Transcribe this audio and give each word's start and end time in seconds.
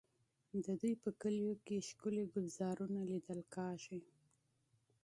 د 0.63 0.65
دوی 0.79 0.93
په 1.03 1.09
کلیو 1.21 1.53
کې 1.65 1.85
ښکلي 1.87 2.23
ګلزارونه 2.33 2.99
لیدل 3.11 3.41
کېږي. 3.55 3.99